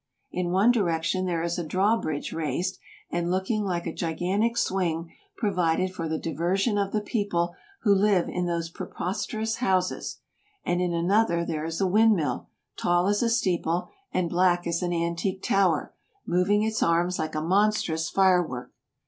[0.31, 2.79] In one direction there is a draw bridge raised,
[3.11, 8.27] and looking like a gigantic swing provided for the diversion of the people who live
[8.27, 10.17] in those preposterous houses;
[10.65, 14.81] and in another there is a wind mill, tall as a steeple and black as
[14.81, 15.93] an antique tower,
[16.25, 18.71] moving its arms like a monstrous fire work.